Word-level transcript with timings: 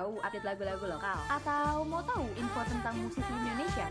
Tahu 0.00 0.16
update 0.24 0.48
lagu-lagu 0.48 0.96
lokal? 0.96 1.18
Atau 1.28 1.84
mau 1.84 2.00
tahu 2.00 2.24
info 2.32 2.64
tentang 2.64 2.96
musisi 3.04 3.20
Indonesia? 3.20 3.84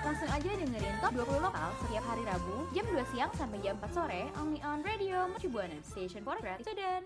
Langsung 0.00 0.30
aja 0.32 0.50
dengerin 0.56 0.96
Top 1.04 1.12
20 1.12 1.44
Lokal 1.44 1.68
setiap 1.84 2.04
hari 2.08 2.24
Rabu 2.24 2.64
jam 2.72 2.88
2 2.96 3.12
siang 3.12 3.28
sampai 3.36 3.60
jam 3.60 3.76
4 3.76 3.92
sore 3.92 4.24
only 4.40 4.64
on 4.64 4.80
Radio 4.80 5.28
Mercu 5.28 5.52
Buana 5.52 5.76
Station 5.84 6.24
for 6.24 6.40
Creative 6.40 6.64
Student. 6.64 7.04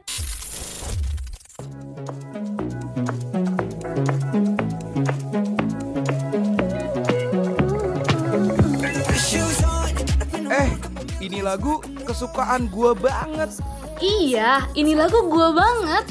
Lagu 11.45 11.85
kesukaan 12.09 12.73
gua 12.73 12.97
banget. 12.97 13.61
Iya, 14.03 14.67
ini 14.75 14.99
lagu 14.99 15.31
gue 15.31 15.49
banget. 15.55 16.05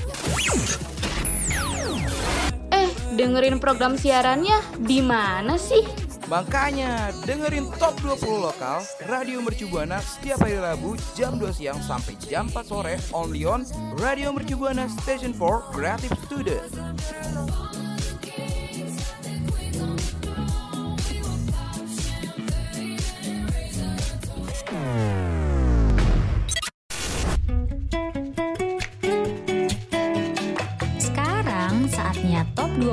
Eh, 2.72 2.90
dengerin 3.20 3.59
program 3.59 4.00
siarannya 4.00 4.56
di 4.80 5.03
mana 5.03 5.59
sih? 5.59 5.84
Makanya 6.31 7.12
dengerin 7.28 7.67
Top 7.75 8.00
20 8.00 8.40
Lokal 8.40 8.80
Radio 9.12 9.44
Mercu 9.44 9.67
Buana 9.67 10.00
setiap 10.00 10.40
hari 10.40 10.56
Rabu 10.56 10.95
jam 11.12 11.36
2 11.36 11.52
siang 11.52 11.84
sampai 11.84 12.16
jam 12.23 12.47
4 12.47 12.64
sore 12.64 12.95
only 13.12 13.44
on 13.44 13.68
Radio 14.00 14.31
Mercu 14.31 14.56
Buana 14.56 14.88
Station 14.88 15.36
for 15.36 15.68
Creative 15.75 16.16
Student. 16.23 16.64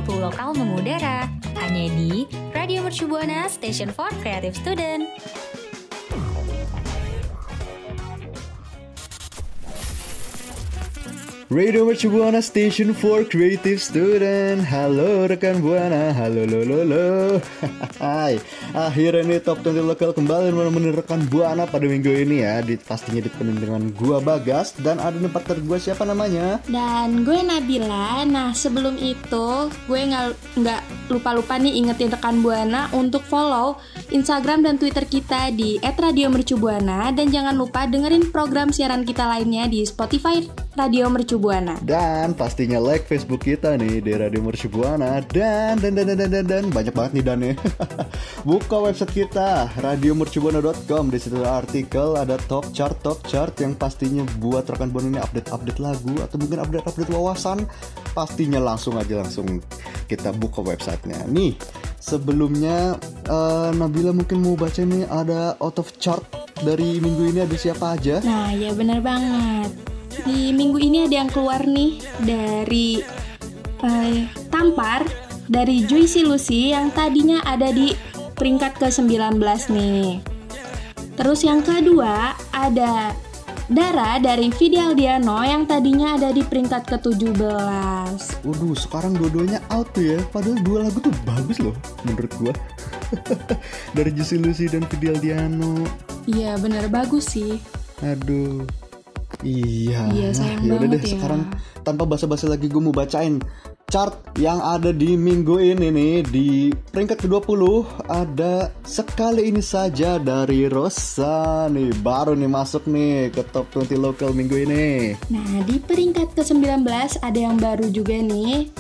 20 0.00 0.16
Lokal 0.16 0.56
mengudara. 0.56 1.28
Hanya 1.60 1.92
di 1.92 2.24
Radio 2.56 2.80
Mercu 2.80 3.04
Buana 3.04 3.44
Station 3.52 3.92
for 3.92 4.08
Creative 4.24 4.56
Student. 4.56 5.04
Radio 11.50 11.82
Mercu 11.82 12.06
Buana 12.06 12.38
Station 12.38 12.94
for 12.94 13.26
Creative 13.26 13.82
Student. 13.82 14.62
Halo 14.62 15.26
rekan 15.26 15.58
Buana, 15.58 16.14
halo 16.14 16.46
lo 16.46 16.62
lo 16.62 16.86
lo. 16.86 17.06
Hai, 17.98 18.38
akhirnya 18.70 19.26
nih 19.26 19.42
Top 19.42 19.58
20 19.66 19.82
Lokal 19.82 20.14
kembali 20.14 20.54
menemani 20.54 20.94
rekan 20.94 21.26
Buana 21.26 21.66
pada 21.66 21.90
minggu 21.90 22.06
ini 22.06 22.47
ya. 22.47 22.62
Di, 22.62 22.78
Pastinya 22.78 23.19
dipenuhi 23.19 23.66
dengan 23.66 23.91
gua 23.98 24.22
Bagas 24.22 24.78
Dan 24.78 25.02
ada 25.02 25.19
nih 25.19 25.26
partner 25.26 25.58
gua 25.66 25.82
siapa 25.82 26.06
namanya? 26.06 26.62
Dan 26.70 27.26
gue 27.26 27.42
Nabila. 27.42 28.22
Nah 28.30 28.54
sebelum 28.54 28.94
itu 29.02 29.75
gue 29.91 30.00
nggak 30.06 30.54
nggak 30.54 30.80
lupa-lupa 31.10 31.58
nih 31.58 31.82
ingetin 31.82 32.14
rekan 32.14 32.46
buana 32.46 32.86
untuk 32.94 33.26
follow 33.26 33.75
Instagram 34.14 34.62
dan 34.62 34.78
Twitter 34.78 35.02
kita 35.02 35.50
di 35.50 35.82
@radiomercubuana 35.82 37.10
dan 37.10 37.26
jangan 37.34 37.58
lupa 37.58 37.91
dengerin 37.91 38.30
program 38.30 38.70
siaran 38.70 39.02
kita 39.02 39.26
lainnya 39.26 39.66
di 39.66 39.82
Spotify 39.82 40.69
Radio 40.80 41.12
Mercu 41.12 41.36
Buana. 41.36 41.76
Dan 41.84 42.32
pastinya 42.32 42.80
like 42.80 43.04
Facebook 43.04 43.44
kita 43.44 43.76
nih 43.76 44.00
di 44.00 44.16
Radio 44.16 44.41
Mercu 44.41 44.72
Buana 44.72 45.20
dan 45.28 45.76
dan 45.76 45.92
dan 45.92 46.08
dan 46.08 46.16
dan, 46.16 46.30
dan, 46.32 46.44
dan. 46.48 46.64
banyak 46.72 46.96
banget 46.96 47.20
nih 47.20 47.24
dan 47.28 47.38
ya. 47.44 47.52
Buka 48.48 48.88
website 48.88 49.12
kita 49.12 49.69
radiomercubuana.com 49.76 51.12
di 51.12 51.20
situ 51.20 51.36
ada 51.44 51.60
artikel 51.60 52.16
ada 52.16 52.40
top 52.48 52.72
chart 52.72 52.96
top 53.04 53.20
chart 53.28 53.52
yang 53.60 53.76
pastinya 53.76 54.24
buat 54.40 54.64
rekan 54.72 54.88
buana 54.88 55.12
ini 55.12 55.20
update-update 55.20 55.84
lagu 55.84 56.16
atau 56.16 56.40
mungkin 56.40 56.64
update-update 56.64 57.12
wawasan 57.12 57.69
pastinya 58.16 58.56
langsung 58.56 58.96
aja 58.96 59.20
langsung 59.20 59.60
kita 60.08 60.32
buka 60.32 60.64
websitenya. 60.64 61.28
Nih 61.28 61.60
sebelumnya 62.00 62.96
eh, 63.28 63.70
Nabila 63.76 64.16
mungkin 64.16 64.40
mau 64.40 64.56
baca 64.56 64.80
nih 64.80 65.04
ada 65.12 65.60
out 65.60 65.76
of 65.76 65.92
chart 66.00 66.24
dari 66.64 67.04
minggu 67.04 67.36
ini 67.36 67.44
ada 67.44 67.56
siapa 67.60 68.00
aja? 68.00 68.24
Nah 68.24 68.56
ya 68.56 68.72
benar 68.72 69.04
banget. 69.04 69.89
Di 70.26 70.50
minggu 70.50 70.78
ini 70.82 71.06
ada 71.06 71.15
yang 71.22 71.31
keluar 71.31 71.62
nih 71.62 72.03
dari 72.22 73.00
eh, 73.82 74.26
Tampar 74.50 75.06
dari 75.50 75.82
Juicy 75.82 76.22
Lucy 76.22 76.71
yang 76.71 76.94
tadinya 76.94 77.43
ada 77.43 77.75
di 77.75 77.94
peringkat 78.38 78.78
ke-19 78.78 79.43
nih. 79.75 80.22
Terus 81.19 81.44
yang 81.44 81.60
kedua 81.60 82.38
ada 82.54 83.12
Dara 83.70 84.19
dari 84.19 84.50
Fidel 84.50 84.99
Diano 84.99 85.47
yang 85.47 85.62
tadinya 85.62 86.19
ada 86.19 86.34
di 86.34 86.43
peringkat 86.43 86.91
ke-17. 86.91 88.43
Waduh, 88.43 88.75
sekarang 88.75 89.15
dua-duanya 89.15 89.62
out 89.70 89.94
tuh 89.94 90.10
ya. 90.10 90.19
Padahal 90.34 90.59
dua 90.66 90.91
lagu 90.91 90.99
tuh 90.99 91.15
bagus 91.22 91.62
loh 91.62 91.78
menurut 92.03 92.34
gua. 92.43 92.54
Dari 93.97 94.10
Juicy 94.10 94.43
Lucy 94.43 94.66
dan 94.66 94.82
Fidel 94.91 95.22
Diano. 95.22 95.87
Iya 96.26 96.59
bener 96.59 96.91
bagus 96.91 97.31
sih. 97.31 97.62
Aduh. 98.03 98.66
Iya. 99.41 100.10
Iya, 100.10 100.28
sayang 100.34 100.66
Yaudah 100.66 100.88
banget 100.88 101.00
deh, 101.00 101.02
ya. 101.06 101.12
sekarang 101.16 101.42
tanpa 101.80 102.04
basa-basi 102.04 102.46
lagi 102.50 102.66
gue 102.68 102.82
mau 102.82 102.92
bacain 102.92 103.41
chart 103.91 104.38
yang 104.38 104.62
ada 104.62 104.94
di 104.94 105.18
minggu 105.18 105.58
ini 105.58 105.91
nih 105.91 106.14
di 106.22 106.48
peringkat 106.70 107.26
ke-20 107.26 107.62
ada 108.06 108.70
sekali 108.86 109.50
ini 109.50 109.58
saja 109.58 110.22
dari 110.22 110.70
Rosa 110.70 111.66
nih 111.66 111.98
baru 111.98 112.38
nih 112.38 112.46
masuk 112.46 112.86
nih 112.86 113.34
ke 113.34 113.42
top 113.50 113.66
20 113.74 113.98
lokal 113.98 114.30
minggu 114.30 114.56
ini. 114.62 115.19
Nah 115.34 115.66
di 115.66 115.82
peringkat 115.82 116.38
ke-19 116.38 116.86
ada 117.19 117.38
yang 117.38 117.58
baru 117.58 117.90
juga 117.90 118.14
nih. 118.14 118.70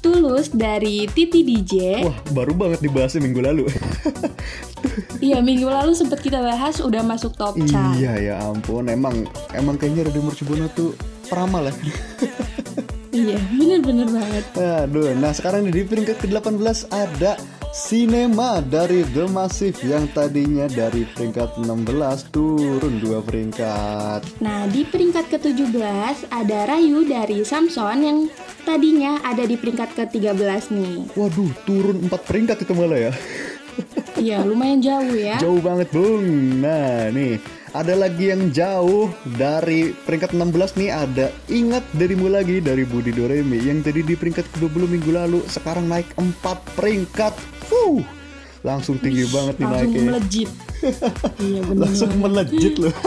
Tulus 0.00 0.54
dari 0.54 1.10
Titi 1.10 1.42
DJ. 1.42 2.06
Wah, 2.06 2.14
baru 2.30 2.54
banget 2.54 2.78
dibahasnya 2.78 3.26
minggu 3.26 3.42
lalu. 3.42 3.64
Iya 5.20 5.38
minggu 5.40 5.68
lalu 5.68 5.92
sempat 5.96 6.20
kita 6.20 6.40
bahas 6.40 6.80
udah 6.80 7.00
masuk 7.00 7.32
top 7.36 7.56
chart. 7.64 7.96
Iya 7.96 8.14
ya 8.20 8.34
ampun, 8.44 8.88
emang 8.88 9.24
emang 9.56 9.80
kayaknya 9.80 10.12
Radio 10.12 10.22
Mercubuana 10.24 10.68
tuh 10.72 10.92
peramal 11.26 11.68
ya. 11.70 11.74
Iya 13.16 13.40
bener-bener 13.56 14.08
banget. 14.12 14.44
Aduh, 14.60 15.08
nah 15.16 15.32
sekarang 15.32 15.72
di 15.72 15.88
peringkat 15.88 16.20
ke-18 16.20 16.92
ada 16.92 17.40
Cinema 17.72 18.64
dari 18.64 19.04
The 19.12 19.28
Massive 19.28 19.76
yang 19.84 20.08
tadinya 20.12 20.64
dari 20.64 21.04
peringkat 21.04 21.60
16 21.60 22.32
turun 22.32 23.00
dua 23.00 23.20
peringkat. 23.20 24.40
Nah 24.40 24.64
di 24.68 24.84
peringkat 24.84 25.32
ke-17 25.32 26.32
ada 26.32 26.58
Rayu 26.68 27.04
dari 27.04 27.44
Samson 27.44 27.98
yang 28.00 28.18
tadinya 28.64 29.20
ada 29.24 29.44
di 29.44 29.60
peringkat 29.60 29.92
ke-13 29.92 30.72
nih. 30.72 30.96
Waduh, 31.16 31.52
turun 31.68 32.08
4 32.08 32.16
peringkat 32.24 32.64
itu 32.64 32.72
malah 32.72 33.00
ya. 33.00 33.12
Iya 34.16 34.40
lumayan 34.42 34.80
jauh 34.80 35.12
ya. 35.12 35.36
Jauh 35.36 35.60
banget, 35.60 35.92
Bung. 35.92 36.24
Nah, 36.64 37.12
nih 37.12 37.36
ada 37.76 37.92
lagi 37.92 38.32
yang 38.32 38.48
jauh 38.48 39.12
dari 39.36 39.92
peringkat 39.92 40.32
16 40.32 40.80
nih 40.80 40.88
ada 40.88 41.28
Ingat 41.52 41.84
dirimu 41.92 42.32
lagi 42.32 42.64
dari 42.64 42.88
Budi 42.88 43.12
Doremi 43.12 43.60
yang 43.60 43.84
tadi 43.84 44.00
di 44.00 44.16
peringkat 44.16 44.48
ke-20 44.56 44.82
minggu 44.88 45.10
lalu 45.12 45.44
sekarang 45.44 45.84
naik 45.84 46.08
4 46.16 46.32
peringkat. 46.72 47.36
Fuh. 47.68 48.00
Langsung 48.64 48.96
tinggi 48.98 49.28
banget 49.28 49.60
nih 49.60 49.68
Langsung 49.68 49.92
naiknya. 49.92 50.08
melejit. 50.08 50.50
iya 51.46 51.60
bener. 51.62 51.82
Langsung 51.84 52.10
melejit 52.16 52.74
loh. 52.80 52.94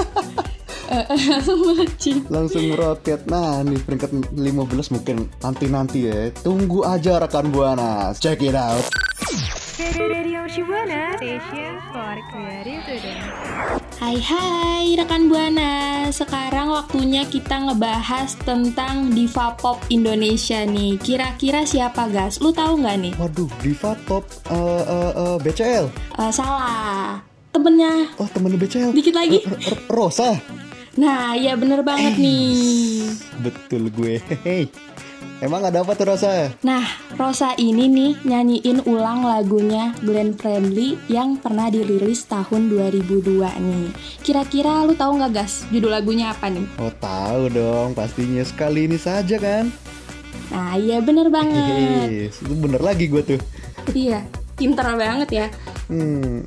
Langsung 1.29 1.59
melejit. 1.65 2.21
Langsung 2.29 2.63
meroket. 2.69 3.21
Nah, 3.29 3.61
nih 3.61 3.79
peringkat 3.81 4.09
15 4.33 4.93
mungkin 4.93 5.29
nanti-nanti 5.41 5.99
ya. 6.09 6.29
Tunggu 6.41 6.85
aja 6.85 7.21
rekan 7.21 7.49
Buana. 7.53 8.13
Check 8.17 8.41
it 8.45 8.57
out. 8.57 8.85
Radio 10.39 10.55
Shibuana 10.55 11.19
Station 11.19 11.73
for 11.91 12.15
Creative. 12.31 13.11
Hai 13.99 14.15
hai 14.15 14.95
rekan 14.95 15.27
Buana 15.27 15.71
Sekarang 16.07 16.71
waktunya 16.71 17.27
kita 17.27 17.59
ngebahas 17.59 18.39
tentang 18.39 19.11
diva 19.11 19.51
pop 19.59 19.83
Indonesia 19.91 20.63
nih 20.63 20.95
Kira-kira 20.95 21.67
siapa 21.67 22.07
gas? 22.07 22.39
Lu 22.39 22.55
tahu 22.55 22.79
nggak 22.79 22.97
nih? 23.03 23.13
Waduh, 23.19 23.51
Diva 23.59 23.91
Top 24.07 24.23
eh, 24.47 24.55
eh, 24.87 25.11
eh, 25.11 25.35
BCL. 25.43 25.85
Eh, 25.91 26.31
salah 26.31 27.19
Temennya 27.51 28.07
Oh, 28.15 28.27
temennya 28.31 28.55
BCL. 28.55 28.95
Dikit 28.95 29.15
lagi. 29.19 29.43
R- 29.43 29.59
R- 29.75 29.83
Rosa. 29.91 30.39
Nah 30.95 31.35
ya 31.35 31.59
bener 31.59 31.83
banget 31.83 32.15
nih 32.15 33.11
Betul 33.43 33.91
gue. 33.91 34.23
Hehehe. 34.23 34.71
Emang 35.39 35.63
ada 35.63 35.87
apa 35.87 35.95
tuh 35.95 36.11
Rosa? 36.11 36.51
Nah 36.67 36.83
Rosa 37.15 37.55
ini 37.55 37.87
nih 37.87 38.11
nyanyiin 38.27 38.83
ulang 38.83 39.23
lagunya 39.23 39.95
Glenn 40.03 40.35
Fredly 40.35 40.99
yang 41.07 41.39
pernah 41.39 41.71
dirilis 41.71 42.27
tahun 42.27 42.67
2002 42.67 43.23
nih 43.39 43.87
Kira-kira 44.19 44.83
lu 44.83 44.99
tahu 44.99 45.15
nggak 45.15 45.31
gas 45.31 45.63
judul 45.71 45.95
lagunya 45.95 46.35
apa 46.35 46.51
nih? 46.51 46.67
Oh 46.75 46.91
tahu 46.91 47.47
dong, 47.55 47.95
pastinya 47.95 48.43
sekali 48.43 48.91
ini 48.91 48.99
saja 48.99 49.39
kan. 49.39 49.71
Nah 50.51 50.75
iya 50.75 50.99
bener 50.99 51.31
banget 51.31 52.35
itu 52.35 52.53
bener 52.59 52.83
lagi 52.83 53.07
gue 53.07 53.23
tuh. 53.23 53.39
Iya 53.95 54.27
pinter 54.59 54.83
banget 54.99 55.29
ya. 55.31 55.47
Hmm, 55.87 56.43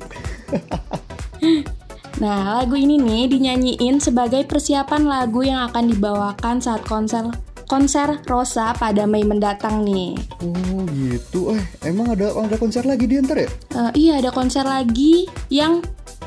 Nah, 2.21 2.61
lagu 2.61 2.77
ini 2.77 3.01
nih 3.01 3.25
dinyanyiin 3.25 3.97
sebagai 3.97 4.45
persiapan 4.45 5.09
lagu 5.09 5.41
yang 5.41 5.65
akan 5.65 5.89
dibawakan 5.89 6.61
saat 6.61 6.85
konser 6.85 7.25
konser 7.65 8.19
Rosa 8.27 8.75
pada 8.75 9.07
Mei 9.07 9.23
mendatang 9.25 9.83
nih. 9.85 10.17
oh 10.43 10.83
gitu. 10.91 11.55
Eh, 11.55 11.63
emang 11.87 12.13
ada 12.13 12.31
ada 12.33 12.55
konser 12.59 12.83
lagi 12.85 13.05
di 13.07 13.19
ntar 13.19 13.43
ya? 13.43 13.49
Eh, 13.75 13.91
iya, 14.07 14.13
ada 14.19 14.29
konser 14.29 14.63
lagi 14.67 15.27
yang 15.49 15.79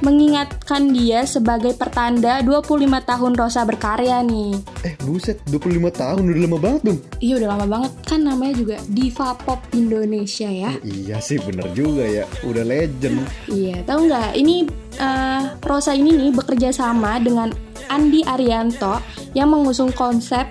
mengingatkan 0.05 0.93
dia 0.93 1.25
sebagai 1.25 1.73
pertanda 1.73 2.44
25 2.44 2.85
tahun 3.03 3.33
Rosa 3.33 3.65
berkarya 3.65 4.21
nih. 4.21 4.53
Eh, 4.85 4.94
buset, 5.05 5.41
25 5.49 5.88
tahun 5.88 6.23
udah 6.29 6.43
lama 6.44 6.59
banget 6.61 6.81
dong. 6.85 6.99
Iya, 7.23 7.35
udah 7.41 7.49
lama 7.56 7.67
banget 7.67 7.93
kan 8.05 8.21
namanya 8.21 8.55
juga 8.61 8.77
diva 8.93 9.33
pop 9.41 9.61
Indonesia 9.73 10.49
ya. 10.49 10.71
Oh, 10.77 10.81
iya 10.85 11.17
sih, 11.23 11.41
bener 11.41 11.67
juga 11.73 12.05
ya. 12.05 12.25
Udah 12.44 12.65
legend. 12.65 13.25
Iya, 13.49 13.81
tahu 13.88 14.11
nggak? 14.11 14.31
Ini 14.37 14.56
eh, 15.00 15.43
Rosa 15.65 15.93
ini 15.97 16.11
nih 16.12 16.31
bekerja 16.37 16.71
sama 16.75 17.17
dengan 17.17 17.49
Andi 17.87 18.21
Arianto 18.27 18.99
yang 19.32 19.53
mengusung 19.53 19.94
konsep 19.94 20.44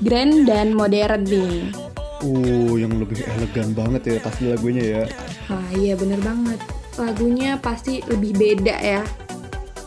grand 0.00 0.48
dan 0.48 0.72
modern 0.72 1.22
nih. 1.28 1.70
Oh, 2.24 2.80
yang 2.80 2.96
lebih 2.96 3.20
elegan 3.36 3.76
banget 3.76 4.16
ya 4.16 4.16
pasti 4.22 4.48
lagunya 4.48 4.84
ya. 4.84 5.02
Ah 5.52 5.68
iya 5.76 5.92
bener 5.92 6.16
banget. 6.24 6.56
Lagunya 6.94 7.58
pasti 7.58 8.00
lebih 8.06 8.32
beda 8.34 8.76
ya. 8.78 9.02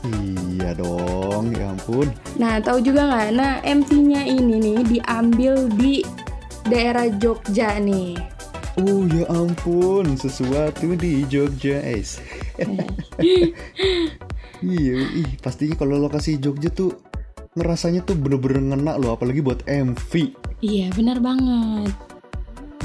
Iya 0.07 0.75
dong, 0.75 1.56
ya 1.56 1.71
ampun. 1.71 2.07
Nah, 2.36 2.59
tahu 2.59 2.83
juga 2.83 3.07
nggak? 3.07 3.30
Nah, 3.36 3.54
MV-nya 3.63 4.27
ini 4.27 4.56
nih 4.59 4.80
diambil 4.83 5.68
di 5.75 6.04
daerah 6.68 7.07
Jogja 7.15 7.80
nih. 7.80 8.15
Oh 8.77 9.07
ya 9.09 9.25
ampun, 9.31 10.13
sesuatu 10.13 10.94
di 10.94 11.25
Jogja, 11.25 11.81
es. 11.81 12.21
iya, 14.62 14.95
ih 15.18 15.30
pastinya 15.42 15.74
kalau 15.74 15.98
lokasi 15.98 16.38
Jogja 16.38 16.69
tuh 16.69 16.94
ngerasanya 17.57 18.06
tuh 18.06 18.13
bener-bener 18.13 18.75
ngena 18.75 19.01
loh, 19.01 19.18
apalagi 19.18 19.42
buat 19.42 19.65
MV. 19.65 20.12
Iya, 20.62 20.94
bener 20.94 21.18
banget. 21.18 21.94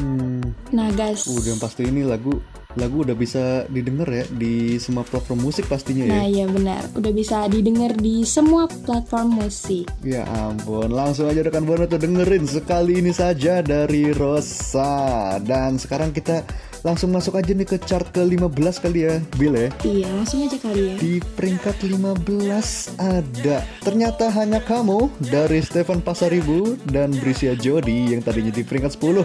Hmm, 0.00 0.40
Nah, 0.72 0.88
guys. 0.96 1.28
udah 1.28 1.60
pasti 1.60 1.84
ini 1.84 2.00
lagu 2.08 2.40
lagu 2.76 3.04
udah 3.04 3.16
bisa 3.16 3.68
didengar 3.68 4.08
ya 4.08 4.24
di 4.32 4.80
semua 4.80 5.04
platform 5.04 5.44
musik 5.44 5.68
pastinya 5.68 6.08
ya. 6.08 6.14
Nah, 6.16 6.26
iya 6.28 6.46
benar. 6.48 6.82
Udah 6.96 7.12
bisa 7.12 7.44
didengar 7.48 7.92
di 7.96 8.24
semua 8.24 8.64
platform 8.64 9.44
musik. 9.44 9.88
Ya 10.00 10.24
ampun, 10.28 10.88
langsung 10.92 11.28
aja 11.28 11.44
rekan 11.44 11.68
Buana 11.68 11.84
tuh 11.84 12.00
dengerin 12.00 12.48
sekali 12.48 13.04
ini 13.04 13.12
saja 13.12 13.60
dari 13.60 14.10
Rosa. 14.12 15.36
Dan 15.44 15.76
sekarang 15.76 16.16
kita 16.16 16.44
langsung 16.82 17.14
masuk 17.14 17.38
aja 17.38 17.54
nih 17.54 17.66
ke 17.66 17.78
chart 17.86 18.10
ke-15 18.10 18.74
kali 18.82 19.06
ya, 19.06 19.22
Bill 19.38 19.54
ya. 19.54 19.68
Iya, 19.86 20.08
langsung 20.18 20.42
aja 20.42 20.58
kali 20.58 20.82
ya. 20.82 20.94
Di 20.98 21.14
peringkat 21.38 21.78
15 21.86 22.98
ada 22.98 23.56
Ternyata 23.86 24.34
Hanya 24.34 24.58
Kamu 24.58 25.22
dari 25.30 25.62
Stefan 25.62 26.02
Pasaribu 26.02 26.74
dan 26.90 27.14
Brisia 27.14 27.54
Jodi 27.54 28.10
yang 28.10 28.20
tadinya 28.20 28.50
di 28.50 28.66
peringkat 28.66 28.98
10 28.98 29.22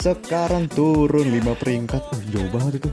sekarang 0.00 0.64
turun 0.70 1.28
5 1.28 1.60
peringkat. 1.60 2.02
Uh, 2.14 2.22
jauh 2.32 2.50
banget 2.54 2.80
itu. 2.80 2.90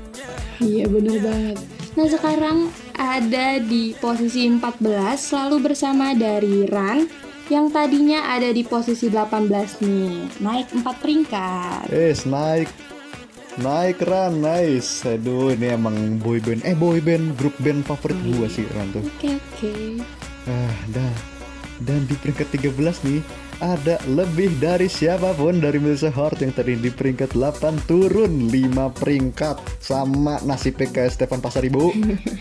Iya 0.57 0.89
bener 0.89 1.21
banget 1.21 1.57
Nah 1.93 2.07
sekarang 2.09 2.57
ada 2.97 3.61
di 3.61 3.93
posisi 4.01 4.49
14 4.49 4.81
Selalu 5.13 5.69
bersama 5.69 6.17
dari 6.17 6.65
Ran 6.65 7.05
Yang 7.45 7.77
tadinya 7.77 8.33
ada 8.33 8.49
di 8.49 8.65
posisi 8.65 9.05
18 9.05 9.85
nih 9.85 10.41
Naik 10.41 10.67
4 10.73 10.81
peringkat 10.97 11.85
Eh, 11.93 12.17
naik 12.25 12.73
Naik 13.57 14.05
Ran, 14.05 14.37
nice. 14.37 15.01
Aduh, 15.01 15.49
ini 15.57 15.73
emang 15.73 16.21
boy 16.21 16.37
band. 16.37 16.61
Eh, 16.61 16.77
boy 16.77 17.01
band, 17.01 17.33
grup 17.41 17.57
band 17.57 17.81
favorit 17.81 18.17
gua 18.21 18.45
sih 18.45 18.69
Ran 18.69 18.93
tuh. 18.93 19.01
Oke 19.01 19.33
oke. 19.33 19.73
Ah, 20.45 20.77
dah. 20.93 21.36
Dan 21.77 22.05
di 22.05 22.15
peringkat 22.17 22.47
13 22.53 22.73
nih 23.05 23.21
ada 23.57 23.97
lebih 24.05 24.53
dari 24.61 24.85
siapa 24.85 25.33
pun 25.33 25.57
dari 25.57 25.81
Melissa 25.81 26.13
Hart 26.13 26.41
yang 26.41 26.53
tadi 26.53 26.77
di 26.77 26.93
peringkat 26.93 27.33
8 27.33 27.89
turun 27.89 28.53
5 28.53 28.53
peringkat 28.93 29.57
sama 29.81 30.37
nasib 30.45 30.77
PK 30.77 31.09
Stefan 31.09 31.41
Pasaribu. 31.41 31.89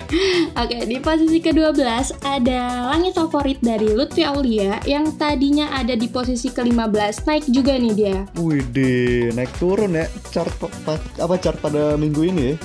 Oke 0.63 0.79
di 0.85 1.01
posisi 1.01 1.41
ke-12 1.41 1.81
ada 2.21 2.61
Langit 2.93 3.17
Favorit 3.17 3.61
dari 3.61 3.93
Lutfi 3.93 4.25
Aulia 4.25 4.77
Yang 4.85 5.17
tadinya 5.17 5.73
ada 5.73 5.93
di 5.93 6.09
posisi 6.09 6.49
ke-15 6.49 7.25
Naik 7.25 7.45
juga 7.49 7.77
nih 7.77 7.93
dia. 7.97 8.17
Widih, 8.37 9.33
naik 9.33 9.53
turun 9.57 9.97
ya. 9.97 10.07
Chart 10.29 10.53
pa- 10.61 10.73
pa- 10.85 11.01
apa 11.17 11.35
chart 11.41 11.57
pada 11.61 11.97
minggu 11.97 12.29
ini 12.29 12.43
ya. 12.53 12.57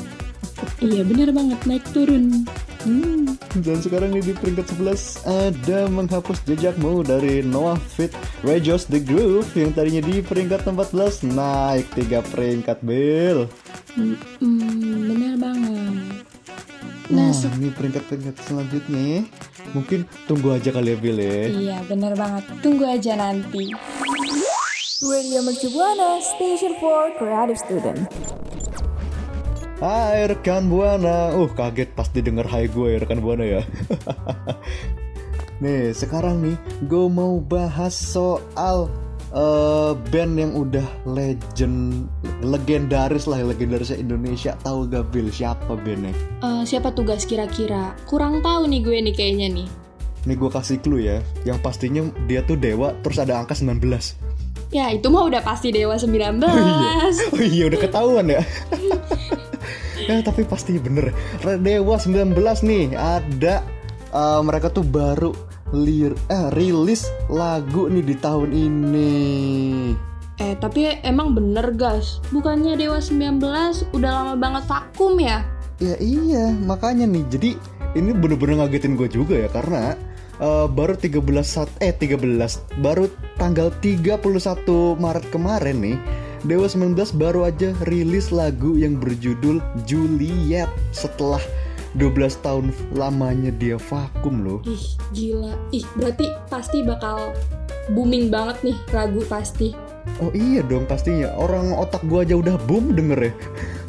Iya 0.81 1.01
bener 1.07 1.31
banget. 1.31 1.59
Naik 1.65 1.85
turun 1.95 2.45
Hmm, 2.81 3.37
dan 3.61 3.77
sekarang 3.77 4.09
ini 4.17 4.31
di 4.31 4.33
peringkat 4.33 4.73
11 4.73 5.21
ada 5.27 5.85
menghapus 5.85 6.41
jejakmu 6.49 7.05
dari 7.05 7.45
Noah 7.45 7.77
Fit 7.77 8.09
Rejos 8.41 8.89
The 8.89 8.97
Groove 8.97 9.53
yang 9.53 9.69
tadinya 9.77 10.01
di 10.01 10.25
peringkat 10.25 10.65
14 10.65 11.29
naik 11.29 11.85
3 11.93 12.25
peringkat 12.33 12.81
Bill. 12.81 13.45
Hmm, 13.93 14.17
bener 15.05 15.35
banget. 15.37 16.25
Nah, 17.11 17.27
Nah, 17.27 17.53
ini 17.59 17.69
peringkat-peringkat 17.75 18.35
selanjutnya. 18.47 19.27
Mungkin 19.75 20.07
tunggu 20.25 20.55
aja 20.55 20.71
kali 20.71 20.95
ya 20.95 20.97
Bill 20.97 21.19
ya. 21.19 21.37
Iya 21.51 21.77
bener 21.85 22.15
banget. 22.15 22.43
Tunggu 22.63 22.87
aja 22.87 23.13
nanti. 23.19 23.75
Radio 25.01 25.39
Mercu 25.43 25.67
Buana, 25.75 26.23
Station 26.23 26.77
for 26.79 27.11
Creative 27.19 27.59
Student. 27.59 28.40
Hai 29.81 30.29
rekan 30.29 30.69
Buana. 30.69 31.33
Uh 31.33 31.49
kaget 31.49 31.89
pas 31.97 32.05
didengar 32.13 32.45
hai 32.53 32.69
gue 32.69 32.93
ya 32.93 32.97
rekan 33.01 33.17
Buana 33.17 33.41
ya. 33.41 33.65
Nih 35.65 35.89
sekarang 35.89 36.37
nih 36.45 36.53
gue 36.85 37.05
mau 37.09 37.41
bahas 37.41 37.89
soal 37.97 38.93
eh, 39.33 39.91
band 40.13 40.33
yang 40.37 40.53
udah 40.53 40.85
legend 41.09 42.05
legendaris 42.45 43.25
lah 43.25 43.41
legendarisnya 43.41 43.97
Indonesia. 43.97 44.53
Tahu 44.61 44.85
gak 44.85 45.09
Bill 45.09 45.33
siapa 45.33 45.73
bandnya? 45.73 46.13
Eh, 46.45 46.61
Siapa 46.61 46.93
tugas 46.93 47.25
kira-kira? 47.25 47.97
Kurang 48.05 48.45
tahu 48.45 48.69
nih 48.69 48.85
gue 48.85 48.97
nih 49.01 49.13
kayaknya 49.17 49.47
nih. 49.49 49.67
Nih 50.29 50.35
gue 50.37 50.49
kasih 50.53 50.77
clue 50.77 51.09
ya. 51.09 51.17
Yang 51.41 51.57
pastinya 51.65 52.05
dia 52.29 52.45
tuh 52.45 52.53
dewa 52.53 52.93
terus 53.01 53.17
ada 53.17 53.33
angka 53.41 53.57
19 53.57 53.81
Ya 54.71 54.87
itu 54.93 55.09
mah 55.11 55.25
udah 55.27 55.41
pasti 55.43 55.67
Dewa 55.73 55.99
19 55.99 56.39
Oh 57.33 57.41
iya 57.41 57.65
udah 57.65 57.79
ketahuan 57.81 58.29
ya. 58.29 58.45
ya 60.11 60.19
tapi 60.19 60.43
pasti 60.43 60.75
bener. 60.75 61.15
Dewa 61.63 61.95
19 61.95 62.35
nih 62.67 62.95
ada 62.99 63.63
eh, 64.11 64.41
mereka 64.43 64.67
tuh 64.67 64.83
baru 64.83 65.31
lir 65.71 66.11
eh 66.27 66.51
rilis 66.51 67.07
lagu 67.31 67.87
nih 67.87 68.03
di 68.03 68.15
tahun 68.19 68.49
ini. 68.51 69.13
Eh 70.41 70.57
tapi 70.57 70.89
emang 71.05 71.37
bener 71.37 71.77
guys 71.77 72.17
Bukannya 72.33 72.73
Dewa 72.73 72.97
19 72.97 73.93
udah 73.93 74.11
lama 74.11 74.33
banget 74.35 74.63
vakum 74.67 75.15
ya? 75.21 75.45
Ya 75.79 75.95
iya 76.01 76.51
makanya 76.65 77.07
nih. 77.07 77.23
Jadi 77.31 77.49
ini 77.95 78.11
bener-bener 78.15 78.63
ngagetin 78.63 78.95
gue 78.95 79.07
juga 79.07 79.35
ya 79.39 79.49
karena 79.51 79.95
eh, 80.39 80.67
baru 80.67 80.95
13 80.99 81.23
saat 81.43 81.71
eh 81.79 81.95
13 81.95 82.19
baru 82.83 83.07
tanggal 83.39 83.71
31 83.79 84.27
Maret 84.99 85.25
kemarin 85.31 85.77
nih 85.79 85.97
Dewa 86.41 86.65
19 86.65 86.97
baru 87.21 87.45
aja 87.45 87.69
rilis 87.85 88.33
lagu 88.33 88.73
yang 88.73 88.97
berjudul 88.97 89.61
Juliet 89.85 90.65
setelah 90.89 91.37
12 91.93 92.17
tahun 92.41 92.73
lamanya 92.97 93.53
dia 93.53 93.77
vakum 93.77 94.41
loh. 94.41 94.59
Ih 94.65 94.97
gila 95.13 95.53
Ih 95.69 95.85
berarti 95.93 96.25
pasti 96.49 96.81
bakal 96.81 97.37
booming 97.93 98.33
banget 98.33 98.73
nih 98.73 98.77
lagu 98.89 99.21
pasti 99.29 99.77
Oh 100.17 100.33
iya 100.33 100.65
dong 100.65 100.89
pastinya. 100.89 101.29
Orang 101.37 101.77
otak 101.77 102.01
gua 102.09 102.25
aja 102.25 102.33
udah 102.33 102.57
boom 102.65 102.97
denger 102.97 103.29
ya. 103.29 103.33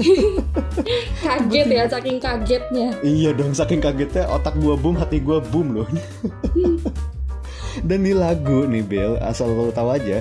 Kaget 1.25 1.68
ya 1.73 1.85
saking 1.88 2.21
kagetnya 2.21 3.00
Iya 3.00 3.32
dong 3.32 3.56
saking 3.56 3.80
kagetnya 3.80 4.28
otak 4.28 4.61
gua 4.61 4.76
boom, 4.76 5.00
hati 5.00 5.25
gua 5.25 5.40
boom 5.40 5.80
loh. 5.80 5.88
Dan 7.88 8.04
di 8.04 8.12
lagu 8.12 8.68
nih 8.68 8.85
Bill, 8.85 9.16
asal 9.25 9.49
lo 9.56 9.73
tahu 9.73 9.97
aja, 9.97 10.21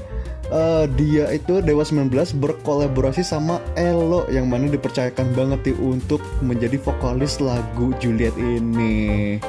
eh, 0.52 0.86
dia 1.00 1.26
itu 1.32 1.64
Dewa 1.64 1.82
19 1.82 2.12
berkolaborasi 2.38 3.24
sama 3.24 3.64
Elo 3.80 4.28
yang 4.28 4.52
mana 4.52 4.68
dipercayakan 4.68 5.32
banget 5.34 5.72
nih 5.72 5.78
untuk 5.80 6.22
menjadi 6.44 6.76
vokalis 6.78 7.40
lagu 7.40 7.96
Juliet 8.04 8.36
ini. 8.38 9.40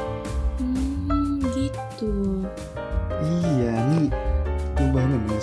Hmm 0.63 1.43
gitu 1.53 2.47
Iya 3.23 3.75
nih, 3.95 4.09
bayangin 4.91 5.23
nih 5.31 5.43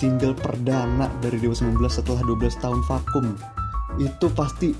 single 0.00 0.32
perdana 0.32 1.12
dari 1.20 1.36
Dewa 1.36 1.52
19 1.52 1.76
setelah 1.92 2.24
12 2.24 2.56
tahun 2.56 2.80
vakum. 2.88 3.36
Itu 4.00 4.32
pasti 4.32 4.72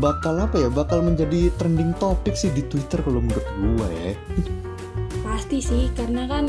bakal 0.00 0.40
apa 0.40 0.56
ya? 0.56 0.72
Bakal 0.72 1.04
menjadi 1.04 1.52
trending 1.60 1.92
topik 2.00 2.32
sih 2.32 2.48
di 2.48 2.64
Twitter 2.64 3.04
kalau 3.04 3.20
menurut 3.20 3.44
gua 3.60 3.88
ya. 3.92 4.16
Pasti 5.20 5.60
sih 5.60 5.92
karena 5.92 6.24
kan 6.24 6.48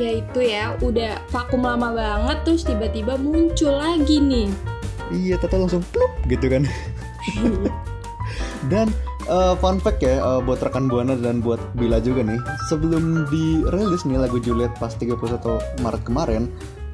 ya 0.00 0.12
itu 0.24 0.40
ya 0.40 0.64
udah 0.80 1.20
vakum 1.28 1.60
lama 1.60 1.92
banget 1.92 2.38
terus 2.48 2.64
tiba-tiba 2.64 3.20
muncul 3.20 3.76
lagi 3.76 4.16
nih 4.16 4.48
Iya, 5.10 5.42
tata 5.42 5.58
langsung 5.58 5.82
plup 5.90 6.10
gitu 6.30 6.46
kan. 6.46 6.62
Dan 8.72 8.94
uh, 9.26 9.58
fun 9.58 9.82
fact 9.82 10.00
ya 10.00 10.22
uh, 10.22 10.38
buat 10.38 10.62
rekan 10.62 10.86
Buana 10.86 11.18
dan 11.18 11.42
buat 11.42 11.58
Bila 11.74 11.98
juga 11.98 12.22
nih, 12.22 12.38
sebelum 12.70 13.26
dirilis 13.26 14.06
nih 14.06 14.22
lagu 14.22 14.38
Juliet 14.38 14.70
pas 14.78 14.94
31 14.94 15.18
Maret 15.82 16.02
kemarin, 16.06 16.46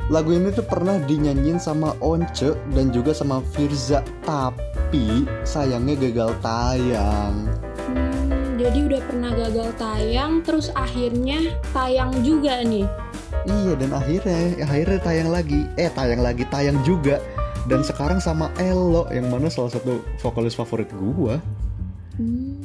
lagu 0.09 0.33
ini 0.33 0.49
tuh 0.55 0.65
pernah 0.65 0.97
dinyanyiin 1.05 1.61
sama 1.61 1.93
Once 2.01 2.57
dan 2.73 2.89
juga 2.89 3.13
sama 3.13 3.45
Firza, 3.53 4.01
tapi 4.25 5.29
sayangnya 5.45 6.09
gagal 6.09 6.33
tayang. 6.41 7.35
Hmm, 7.93 8.26
jadi 8.67 8.83
udah 8.83 9.01
pernah 9.07 9.31
gagal 9.31 9.71
tayang, 9.79 10.43
terus 10.43 10.75
akhirnya 10.75 11.55
tayang 11.71 12.11
juga 12.27 12.67
nih. 12.67 12.83
Iya 13.47 13.79
dan 13.79 13.95
akhirnya 13.95 14.39
akhirnya 14.67 14.99
tayang 15.07 15.31
lagi. 15.31 15.61
Eh 15.79 15.87
tayang 15.95 16.19
lagi 16.19 16.43
tayang 16.51 16.83
juga. 16.83 17.23
Dan 17.71 17.87
sekarang 17.87 18.19
sama 18.19 18.51
Elo 18.59 19.07
yang 19.15 19.31
mana 19.31 19.47
salah 19.47 19.71
satu 19.71 20.03
vokalis 20.19 20.59
favorit 20.59 20.91
gua. 20.91 21.39
Hmm. 22.19 22.59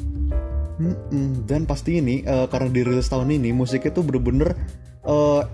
Mm-mm. 0.82 1.46
Dan 1.46 1.70
pasti 1.70 2.02
ini 2.02 2.26
uh, 2.26 2.50
karena 2.50 2.74
dirilis 2.74 3.06
tahun 3.06 3.38
ini 3.38 3.54
musiknya 3.54 3.94
tuh 3.94 4.02
bener-bener 4.02 4.58
uh, 5.06 5.46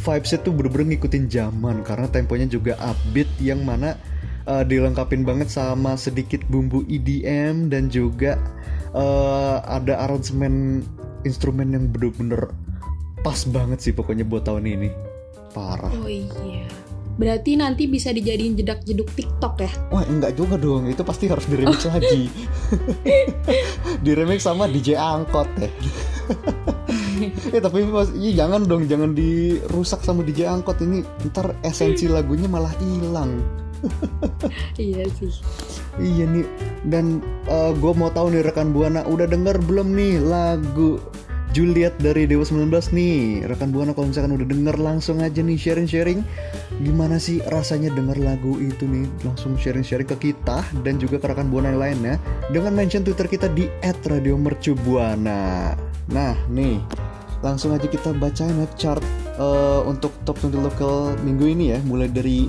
vibesnya 0.00 0.40
tuh 0.40 0.56
bener-bener 0.56 0.96
ngikutin 0.96 1.28
zaman 1.28 1.84
karena 1.84 2.08
temponya 2.08 2.48
juga 2.48 2.80
upbeat 2.80 3.28
yang 3.44 3.60
mana 3.60 4.00
uh, 4.48 4.64
dilengkapin 4.64 5.28
banget 5.28 5.52
sama 5.52 6.00
sedikit 6.00 6.40
bumbu 6.48 6.88
EDM 6.88 7.68
dan 7.68 7.92
juga 7.92 8.40
uh, 8.94 9.62
ada 9.66 10.06
aransemen 10.08 10.86
instrumen 11.22 11.76
yang 11.76 11.84
bener-bener 11.92 12.50
pas 13.20 13.44
banget 13.48 13.78
sih 13.84 13.92
pokoknya 13.92 14.24
buat 14.24 14.48
tahun 14.48 14.64
ini. 14.66 14.88
Parah. 15.52 15.92
Oh 15.92 16.08
iya. 16.08 16.64
Berarti 17.20 17.52
nanti 17.52 17.84
bisa 17.84 18.16
dijadiin 18.16 18.56
jedak-jeduk 18.56 19.12
TikTok 19.12 19.54
ya? 19.60 19.68
wah 19.92 20.00
enggak 20.08 20.40
juga 20.40 20.56
dong. 20.56 20.88
Itu 20.88 21.04
pasti 21.04 21.28
harus 21.28 21.44
di 21.44 21.56
remix 21.60 21.84
lagi. 21.84 22.32
Di 24.04 24.16
remix 24.16 24.48
sama 24.48 24.64
DJ 24.64 24.96
angkot 24.96 25.48
ya. 25.60 25.68
Eh 27.52 27.60
tapi 27.60 27.84
mas, 27.84 28.08
iya, 28.16 28.44
jangan 28.44 28.64
dong. 28.64 28.88
Jangan 28.88 29.12
dirusak 29.12 30.00
sama 30.00 30.24
DJ 30.24 30.48
angkot. 30.48 30.80
Ini 30.80 31.04
ntar 31.28 31.52
esensi 31.60 32.08
lagunya 32.08 32.48
malah 32.48 32.72
hilang. 32.80 33.44
Iya 34.80 35.04
sih. 35.16 35.32
iya 36.00 36.24
nih 36.28 36.44
dan 36.88 37.20
gue 37.76 37.92
mau 37.92 38.08
tahu 38.08 38.32
nih 38.32 38.46
rekan 38.46 38.72
buana 38.72 39.04
udah 39.04 39.28
denger 39.28 39.60
belum 39.68 39.92
nih 39.92 40.16
lagu 40.22 40.96
Juliet 41.50 41.98
dari 41.98 42.30
Dewa 42.30 42.46
19 42.46 42.70
nih? 42.94 43.42
Rekan 43.50 43.74
buana 43.74 43.90
kalau 43.90 44.14
misalkan 44.14 44.38
udah 44.38 44.46
denger 44.46 44.78
langsung 44.78 45.18
aja 45.18 45.42
nih 45.42 45.58
sharing-sharing. 45.58 46.22
Gimana 46.78 47.18
sih 47.18 47.42
rasanya 47.50 47.90
denger 47.90 48.22
lagu 48.22 48.54
itu 48.62 48.86
nih? 48.86 49.10
Langsung 49.26 49.58
sharing-sharing 49.58 50.06
ke 50.06 50.30
kita 50.30 50.62
dan 50.86 51.02
juga 51.02 51.18
ke 51.18 51.26
rekan 51.26 51.50
buana 51.50 51.74
yang 51.74 51.82
lainnya 51.82 52.14
dengan 52.54 52.78
mention 52.78 53.02
Twitter 53.02 53.26
kita 53.26 53.50
di 53.50 53.66
@radiomercubuana. 53.82 55.74
Nah 56.14 56.34
nih 56.46 56.78
langsung 57.42 57.74
aja 57.74 57.90
kita 57.90 58.14
bacain 58.14 58.54
ya 58.54 58.70
chart 58.78 59.02
eh, 59.34 59.80
untuk 59.90 60.14
top 60.22 60.38
20 60.46 60.54
lokal 60.70 61.18
minggu 61.26 61.50
ini 61.50 61.74
ya. 61.74 61.82
Mulai 61.82 62.14
dari 62.14 62.46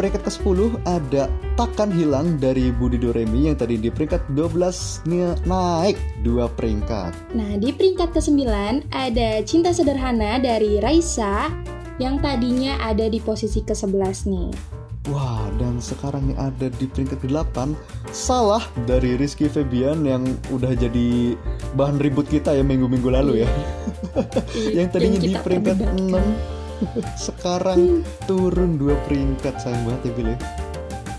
peringkat 0.00 0.24
ke-10 0.24 0.80
ada 0.88 1.28
Takkan 1.60 1.92
Hilang 1.92 2.40
dari 2.40 2.72
Budi 2.72 2.96
Doremi 2.96 3.52
yang 3.52 3.60
tadi 3.60 3.76
di 3.76 3.92
peringkat 3.92 4.32
12 4.32 5.12
nya 5.12 5.36
naik 5.44 6.00
dua 6.24 6.48
peringkat. 6.48 7.36
Nah, 7.36 7.60
di 7.60 7.68
peringkat 7.68 8.16
ke-9 8.16 8.40
ada 8.88 9.44
Cinta 9.44 9.76
Sederhana 9.76 10.40
dari 10.40 10.80
Raisa 10.80 11.52
yang 12.00 12.16
tadinya 12.24 12.80
ada 12.80 13.12
di 13.12 13.20
posisi 13.20 13.60
ke-11 13.60 14.16
nih. 14.24 14.48
Wah, 15.12 15.52
dan 15.60 15.84
sekarang 15.84 16.32
nih 16.32 16.38
ada 16.40 16.68
di 16.76 16.84
peringkat 16.84 17.24
ke-8 17.24 17.72
Salah 18.12 18.60
dari 18.84 19.16
Rizky 19.16 19.48
Febian 19.48 20.04
yang 20.04 20.28
udah 20.52 20.76
jadi 20.76 21.36
bahan 21.72 21.96
ribut 22.00 22.28
kita 22.28 22.52
ya 22.52 22.60
minggu-minggu 22.60 23.08
lalu 23.08 23.44
ya 23.44 23.48
Yang 24.76 24.88
tadinya 24.92 25.18
di 25.24 25.32
peringkat 25.40 25.76
perdebatkan. 25.80 26.24
6 26.52 26.59
Sekarang 27.28 28.02
turun 28.24 28.80
dua 28.80 28.96
peringkat 29.06 29.60
sayang 29.60 29.82
banget 29.86 30.00
ya 30.02 30.12
Bil 30.16 30.28
ya 30.32 30.38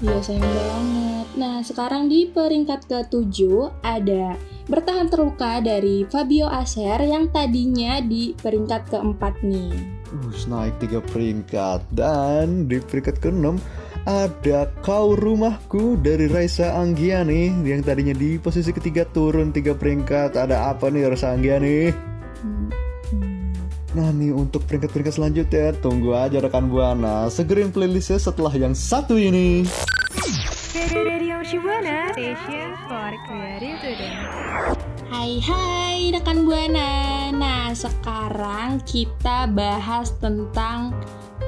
Iya, 0.02 0.18
sayang 0.26 0.42
banget. 0.42 1.28
Nah, 1.38 1.56
sekarang 1.62 2.10
di 2.10 2.26
peringkat 2.26 2.90
ke-7 2.90 3.38
ada 3.86 4.34
Bertahan 4.72 5.10
Terluka 5.10 5.60
dari 5.60 6.08
Fabio 6.08 6.48
Acer 6.48 7.02
yang 7.04 7.28
tadinya 7.34 8.00
di 8.00 8.32
peringkat 8.38 8.94
keempat 8.94 9.42
nih. 9.42 9.74
Uh, 10.12 10.32
naik 10.48 10.80
tiga 10.80 11.04
peringkat 11.04 11.84
dan 11.92 12.72
di 12.72 12.80
peringkat 12.80 13.20
ke-6 13.20 13.58
ada 14.08 14.72
Kau 14.80 15.14
Rumahku 15.14 16.00
dari 16.02 16.32
Raisa 16.32 16.74
Anggiani 16.78 17.62
yang 17.68 17.84
tadinya 17.84 18.16
di 18.16 18.40
posisi 18.40 18.72
ketiga 18.72 19.04
turun 19.06 19.52
tiga 19.52 19.76
peringkat. 19.76 20.40
Ada 20.40 20.72
apa 20.72 20.88
nih 20.88 21.10
Raisa 21.10 21.36
Anggiani? 21.36 22.11
Nah 23.92 24.08
nih 24.16 24.32
untuk 24.32 24.64
peringkat-peringkat 24.72 25.20
selanjutnya 25.20 25.76
tunggu 25.84 26.16
aja 26.16 26.40
rekan 26.40 26.72
buana 26.72 27.28
segerin 27.28 27.76
playlistnya 27.76 28.24
setelah 28.24 28.56
yang 28.56 28.72
satu 28.72 29.20
ini. 29.20 29.68
Hai 35.12 35.32
hai 35.44 35.98
rekan 36.16 36.48
Buana. 36.48 36.92
Nah, 37.36 37.76
sekarang 37.76 38.80
kita 38.88 39.52
bahas 39.52 40.16
tentang 40.24 40.96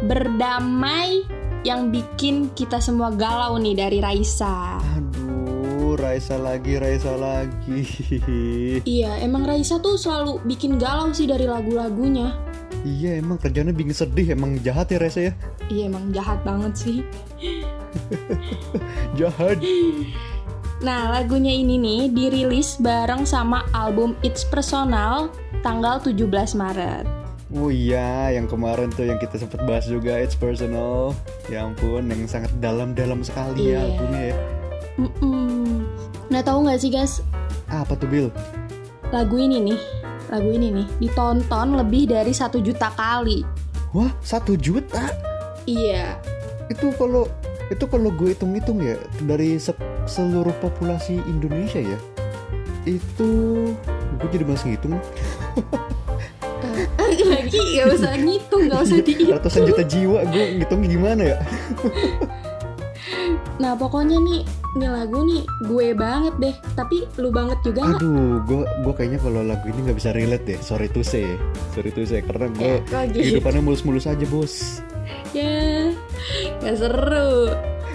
berdamai 0.04 1.24
yang 1.64 1.96
bikin 1.96 2.52
kita 2.52 2.84
semua 2.84 3.16
galau 3.16 3.56
nih 3.56 3.80
dari 3.80 4.00
Raisa. 4.04 4.84
Raisa 6.14 6.38
lagi, 6.38 6.78
Raisa 6.78 7.18
lagi. 7.18 7.82
Iya, 8.86 9.18
emang 9.26 9.50
Raisa 9.50 9.82
tuh 9.82 9.98
selalu 9.98 10.46
bikin 10.46 10.78
galau 10.78 11.10
sih 11.10 11.26
dari 11.26 11.50
lagu-lagunya. 11.50 12.38
iya 12.86 13.18
emang 13.18 13.42
kerjanya 13.42 13.74
bikin 13.74 13.98
sedih, 13.98 14.38
emang 14.38 14.62
jahat 14.62 14.94
ya 14.94 15.02
Raisa 15.02 15.22
ya. 15.26 15.34
Iya, 15.74 15.90
emang 15.90 16.14
jahat 16.14 16.38
banget 16.46 16.74
sih. 16.78 16.98
Jahat. 19.18 19.58
Nah, 20.86 21.10
lagunya 21.10 21.50
ini 21.50 21.82
nih 21.82 22.14
dirilis 22.14 22.78
bareng 22.78 23.26
sama 23.26 23.66
album 23.74 24.14
It's 24.22 24.46
Personal 24.46 25.34
tanggal 25.66 25.98
17 25.98 26.30
Maret. 26.54 27.10
Oh 27.58 27.74
iya, 27.74 28.30
yang 28.30 28.46
kemarin 28.46 28.94
tuh 28.94 29.10
yang 29.10 29.18
kita 29.18 29.42
sempat 29.42 29.66
bahas 29.66 29.90
juga 29.90 30.22
It's 30.22 30.38
Personal. 30.38 31.18
Ya 31.50 31.66
ampun, 31.66 32.06
yang 32.06 32.30
sangat 32.30 32.54
dalam-dalam 32.62 33.26
sekali 33.26 33.74
ya 33.74 33.82
Iya. 33.82 33.98
albumnya 33.98 34.24
ya. 34.30 34.38
Mm-mm. 34.94 35.63
Nah, 36.30 36.42
tahu 36.42 36.66
nggak 36.66 36.80
sih 36.80 36.90
guys, 36.90 37.20
Apa 37.68 37.96
tuh 37.96 38.08
Bill? 38.08 38.28
lagu 39.10 39.38
ini 39.38 39.62
nih, 39.62 39.80
lagu 40.28 40.50
ini 40.50 40.74
nih 40.74 40.88
ditonton 41.00 41.78
lebih 41.78 42.10
dari 42.10 42.34
satu 42.34 42.58
juta 42.58 42.90
kali. 42.92 43.46
Wah, 43.94 44.10
satu 44.20 44.58
juta? 44.58 45.14
Iya, 45.64 46.18
Itu 46.66 46.90
kalau 46.98 47.30
itu 47.70 47.86
kalau 47.86 48.10
gue 48.10 48.34
hitung-hitung 48.34 48.82
ya 48.82 48.98
dari 49.22 49.56
se- 49.56 49.78
seluruh 50.04 50.54
populasi 50.60 51.22
Indonesia 51.24 51.78
ya. 51.78 52.00
Itu 52.84 53.30
gue 54.18 54.28
jadi 54.30 54.44
mas 54.44 54.66
ngitung 54.66 54.98
lagi 57.24 57.58
nggak 57.78 57.88
usah 57.94 58.14
ngitung, 58.18 58.62
nggak 58.66 58.82
usah 58.82 58.98
dihitung. 59.00 59.36
ratusan 59.38 59.62
juta 59.68 59.84
jiwa 59.86 60.20
gue 60.26 60.44
ngitungnya 60.58 60.88
gimana 60.90 61.22
ya? 61.24 61.38
Nah, 63.62 63.78
pokoknya 63.78 64.18
nih, 64.18 64.42
ini 64.74 64.88
lagu 64.90 65.22
nih 65.22 65.42
gue 65.70 65.88
banget 65.94 66.34
deh. 66.42 66.56
Tapi 66.74 67.06
lu 67.22 67.30
banget 67.30 67.58
juga 67.62 67.86
nggak? 67.86 68.00
Aduh, 68.02 68.34
gue 68.46 68.62
gue 68.66 68.94
kayaknya 68.98 69.20
kalau 69.22 69.42
lagu 69.46 69.66
ini 69.70 69.80
nggak 69.90 69.98
bisa 69.98 70.10
relate 70.14 70.46
deh. 70.46 70.60
Sorry 70.60 70.90
to 70.90 71.02
say, 71.06 71.38
sorry 71.78 71.94
to 71.94 72.04
say 72.06 72.26
karena 72.26 72.50
gue 72.50 72.82
lagi. 72.90 73.20
kehidupannya 73.22 73.62
mulus-mulus 73.62 74.10
aja 74.10 74.26
bos. 74.26 74.82
Ya, 75.36 75.94
nggak 76.62 76.76
seru. 76.78 77.54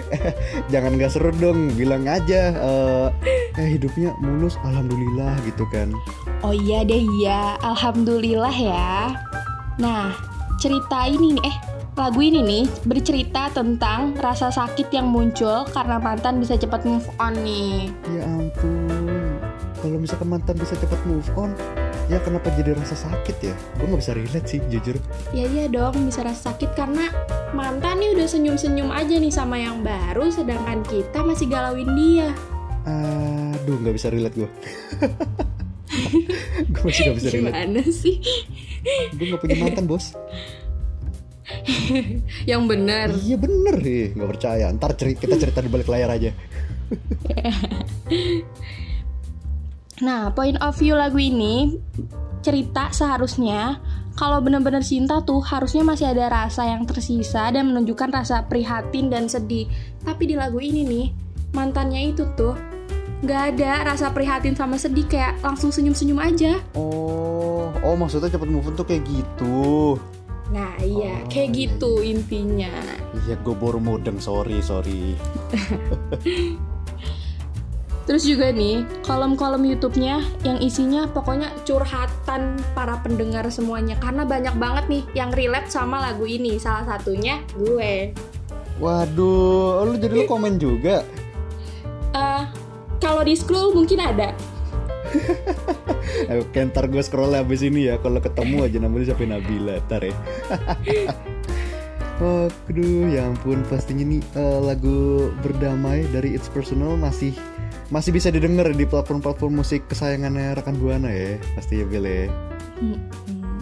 Jangan 0.73 0.97
nggak 0.97 1.11
seru 1.13 1.29
dong, 1.37 1.69
bilang 1.77 2.07
aja. 2.09 2.55
eh 2.55 3.07
eh 3.59 3.67
hidupnya 3.77 4.15
mulus, 4.23 4.57
alhamdulillah 4.65 5.37
gitu 5.45 5.67
kan. 5.69 5.91
Oh 6.41 6.55
iya 6.55 6.87
deh 6.87 7.03
iya, 7.19 7.59
alhamdulillah 7.61 8.55
ya. 8.55 9.13
Nah, 9.77 10.15
cerita 10.59 11.07
ini 11.07 11.39
nih, 11.39 11.43
eh 11.45 11.55
lagu 11.97 12.19
ini 12.21 12.39
nih 12.45 12.63
bercerita 12.85 13.49
tentang 13.49 14.13
rasa 14.17 14.53
sakit 14.53 14.93
yang 14.93 15.09
muncul 15.09 15.65
karena 15.73 15.97
mantan 15.97 16.37
bisa 16.37 16.59
cepat 16.59 16.85
move 16.85 17.05
on 17.17 17.33
nih. 17.41 17.89
Ya 18.13 18.23
ampun, 18.25 19.39
kalau 19.81 19.97
misalkan 19.97 20.29
mantan 20.29 20.55
bisa 20.59 20.77
cepat 20.77 20.99
move 21.09 21.29
on, 21.35 21.51
ya 22.11 22.21
kenapa 22.21 22.53
jadi 22.53 22.77
rasa 22.77 22.95
sakit 22.95 23.37
ya? 23.41 23.55
Gue 23.79 23.85
nggak 23.89 24.01
bisa 24.01 24.13
relate 24.15 24.47
sih, 24.47 24.59
jujur. 24.69 24.95
Ya 25.33 25.45
iya 25.49 25.65
dong 25.67 25.95
bisa 26.05 26.21
rasa 26.21 26.53
sakit 26.53 26.77
karena 26.77 27.09
mantan 27.51 27.99
nih 27.99 28.13
udah 28.15 28.27
senyum-senyum 28.29 28.89
aja 28.93 29.15
nih 29.17 29.33
sama 29.33 29.57
yang 29.57 29.81
baru 29.81 30.29
sedangkan 30.29 30.85
kita 30.85 31.19
masih 31.25 31.49
galauin 31.49 31.89
dia. 31.97 32.29
Aduh, 32.87 33.75
nggak 33.85 33.95
bisa 33.97 34.07
relate 34.09 34.35
gue. 34.39 34.49
gue 36.73 36.83
masih 36.85 37.01
nggak 37.11 37.17
bisa 37.17 37.29
relate. 37.33 37.53
Gimana 37.53 37.81
sih? 37.91 38.15
Gue 39.13 39.25
nggak 39.29 39.41
punya 39.41 39.55
mantan 39.59 39.85
bos. 39.85 40.15
Yang 42.49 42.61
benar. 42.65 43.07
Iya 43.13 43.37
bener, 43.37 43.75
ih 43.83 44.07
nggak 44.15 44.29
percaya. 44.29 44.65
Ntar 44.73 44.91
ceri- 44.97 45.19
kita 45.19 45.35
cerita 45.37 45.59
di 45.61 45.69
balik 45.69 45.89
layar 45.89 46.09
aja. 46.13 46.31
Nah, 49.99 50.31
point 50.31 50.55
of 50.63 50.79
view 50.79 50.95
lagu 50.95 51.19
ini 51.19 51.75
cerita 52.39 52.87
seharusnya 52.95 53.83
kalau 54.15 54.39
benar-benar 54.39 54.79
cinta 54.79 55.19
tuh 55.23 55.43
harusnya 55.43 55.83
masih 55.83 56.15
ada 56.15 56.31
rasa 56.31 56.67
yang 56.67 56.87
tersisa 56.87 57.51
dan 57.51 57.67
menunjukkan 57.71 58.07
rasa 58.07 58.47
prihatin 58.47 59.11
dan 59.11 59.27
sedih. 59.27 59.67
Tapi 60.07 60.23
di 60.31 60.35
lagu 60.39 60.63
ini 60.63 60.87
nih, 60.87 61.07
mantannya 61.51 62.15
itu 62.15 62.23
tuh 62.39 62.55
nggak 63.19 63.41
ada 63.55 63.91
rasa 63.91 64.15
prihatin 64.15 64.55
sama 64.55 64.79
sedih 64.79 65.03
kayak 65.03 65.35
langsung 65.43 65.71
senyum-senyum 65.71 66.19
aja. 66.23 66.63
Oh, 66.79 67.67
oh 67.83 67.95
maksudnya 67.99 68.31
cepet 68.31 68.47
move 68.47 68.71
on 68.71 68.79
tuh 68.79 68.87
kayak 68.87 69.03
gitu. 69.03 69.99
Nah 70.49 70.73
iya, 70.81 71.21
Oh, 71.21 71.29
kayak 71.29 71.49
iya, 71.53 71.57
gitu 71.69 71.91
intinya. 72.01 72.73
Iya, 73.25 73.37
gue 73.45 73.55
baru 73.55 73.77
mudeng, 73.77 74.17
sorry, 74.17 74.61
sorry. 74.65 75.13
Terus 78.09 78.25
juga 78.25 78.49
nih, 78.49 78.89
kolom-kolom 79.05 79.61
YouTube-nya 79.61 80.25
yang 80.41 80.57
isinya 80.57 81.05
pokoknya 81.05 81.53
curhatan 81.61 82.57
para 82.73 82.97
pendengar 83.05 83.45
semuanya 83.53 84.01
karena 84.01 84.25
banyak 84.25 84.57
banget 84.57 84.85
nih 84.89 85.03
yang 85.13 85.29
relate 85.29 85.69
sama 85.69 86.01
lagu 86.01 86.25
ini. 86.25 86.57
Salah 86.57 86.89
satunya 86.89 87.37
gue. 87.53 88.09
Waduh, 88.81 89.85
lu 89.85 90.01
jadi 90.01 90.25
lu 90.25 90.25
komen 90.25 90.57
juga. 90.57 91.05
Eh, 92.17 92.43
kalau 92.97 93.21
di 93.21 93.37
scroll 93.37 93.77
mungkin 93.77 94.01
ada. 94.01 94.33
Oke, 96.41 96.59
ntar 96.69 96.85
gue 96.91 97.01
scroll 97.01 97.33
abis 97.35 97.63
ini 97.65 97.89
ya. 97.89 97.97
Kalau 98.01 98.19
ketemu 98.19 98.65
aja 98.65 98.77
namanya 98.81 99.05
siapa 99.13 99.23
Nabila, 99.25 99.81
ntar 99.87 100.03
ya. 100.05 100.15
Aduh, 102.19 103.07
ya 103.07 103.31
ampun, 103.31 103.63
pastinya 103.71 104.03
nih 104.03 104.19
eh, 104.35 104.59
lagu 104.59 105.31
berdamai 105.39 106.03
dari 106.11 106.35
It's 106.35 106.51
Personal 106.51 106.99
masih 106.99 107.31
masih 107.89 108.11
bisa 108.11 108.27
didengar 108.29 108.67
di 108.69 108.83
platform-platform 108.83 109.63
musik 109.63 109.87
kesayangannya 109.87 110.53
rekan 110.59 110.75
buana 110.77 111.07
ya, 111.07 111.39
pasti 111.55 111.79
ya 111.79 111.85
Bil 111.87 112.03
ya. 112.03 112.27